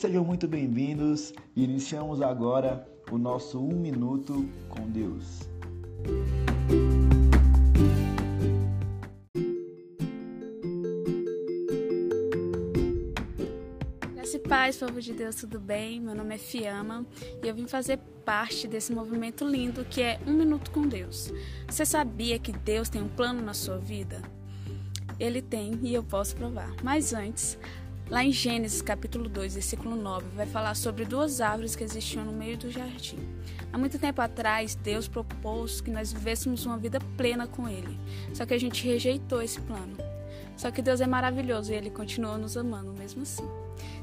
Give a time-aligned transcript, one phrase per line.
[0.00, 1.34] sejam muito bem-vindos.
[1.54, 5.40] Iniciamos agora o nosso Um Minuto com Deus.
[14.14, 16.00] Graça e paz, povo de Deus, tudo bem?
[16.00, 17.04] Meu nome é Fiamma
[17.42, 21.30] e eu vim fazer parte desse movimento lindo que é Um Minuto com Deus.
[21.68, 24.22] Você sabia que Deus tem um plano na sua vida?
[25.18, 26.74] Ele tem e eu posso provar.
[26.82, 27.58] Mas antes,
[28.10, 32.32] Lá em Gênesis capítulo 2, versículo 9, vai falar sobre duas árvores que existiam no
[32.32, 33.20] meio do jardim.
[33.72, 37.96] Há muito tempo atrás, Deus propôs que nós vivêssemos uma vida plena com Ele.
[38.34, 39.96] Só que a gente rejeitou esse plano.
[40.56, 43.48] Só que Deus é maravilhoso e Ele continua nos amando mesmo assim.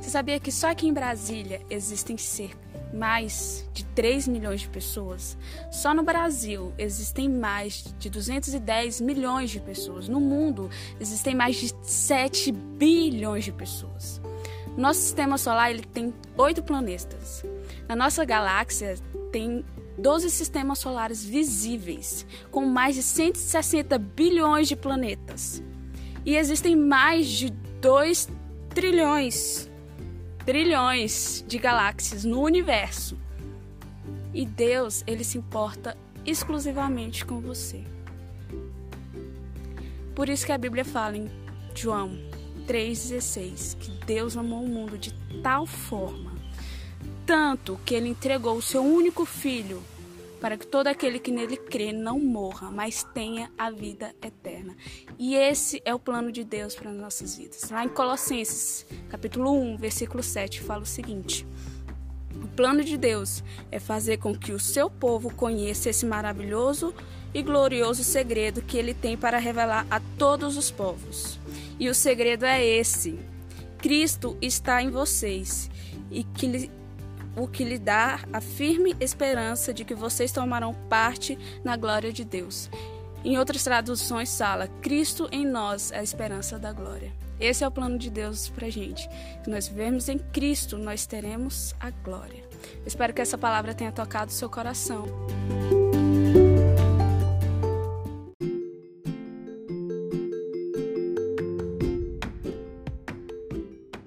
[0.00, 5.36] Você sabia que só aqui em Brasília existem cerca mais de 3 milhões de pessoas?
[5.70, 10.08] Só no Brasil existem mais de 210 milhões de pessoas.
[10.08, 14.20] No mundo existem mais de 7 bilhões de pessoas.
[14.76, 17.44] Nosso sistema solar ele tem oito planetas.
[17.88, 18.96] Na nossa galáxia
[19.32, 19.64] tem
[19.98, 25.62] 12 sistemas solares visíveis, com mais de 160 bilhões de planetas
[26.26, 27.50] e existem mais de
[27.80, 28.28] 2
[28.74, 29.70] trilhões,
[30.46, 33.18] trilhões de galáxias no universo.
[34.32, 37.84] E Deus, ele se importa exclusivamente com você.
[40.14, 41.28] Por isso que a Bíblia fala em
[41.74, 42.10] João
[42.66, 46.32] 3,16 que Deus amou o mundo de tal forma,
[47.26, 49.82] tanto que ele entregou o seu único filho
[50.46, 54.76] para que todo aquele que nele crê não morra, mas tenha a vida eterna.
[55.18, 57.68] E esse é o plano de Deus para as nossas vidas.
[57.68, 61.44] Lá em Colossenses, capítulo 1, versículo 7, fala o seguinte:
[62.40, 66.94] O plano de Deus é fazer com que o seu povo conheça esse maravilhoso
[67.34, 71.40] e glorioso segredo que ele tem para revelar a todos os povos.
[71.76, 73.18] E o segredo é esse:
[73.78, 75.68] Cristo está em vocês
[76.08, 76.70] e que
[77.36, 82.24] o que lhe dá a firme esperança de que vocês tomarão parte na glória de
[82.24, 82.70] Deus.
[83.24, 87.12] Em outras traduções fala: Cristo em nós é a esperança da glória.
[87.38, 89.08] Esse é o plano de Deus pra gente.
[89.44, 92.44] Se nós vivermos em Cristo, nós teremos a glória.
[92.86, 95.04] espero que essa palavra tenha tocado o seu coração.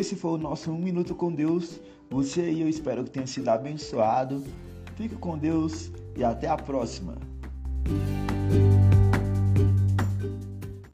[0.00, 1.78] Esse foi o nosso Um Minuto com Deus.
[2.08, 4.42] Você e eu espero que tenha sido abençoado.
[4.96, 7.18] Fique com Deus e até a próxima.